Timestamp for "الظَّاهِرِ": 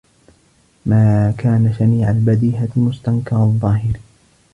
3.43-3.99